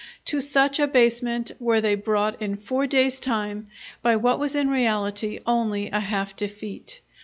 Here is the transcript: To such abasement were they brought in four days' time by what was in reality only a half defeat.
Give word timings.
To 0.25 0.41
such 0.41 0.79
abasement 0.79 1.51
were 1.59 1.79
they 1.79 1.93
brought 1.93 2.41
in 2.41 2.55
four 2.57 2.87
days' 2.87 3.19
time 3.19 3.67
by 4.01 4.15
what 4.15 4.39
was 4.39 4.55
in 4.55 4.67
reality 4.67 5.39
only 5.45 5.91
a 5.91 5.99
half 5.99 6.35
defeat. 6.35 7.01